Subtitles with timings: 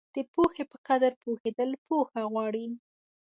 [0.15, 2.65] د پوهې په قدر پوهېدل پوهه غواړي.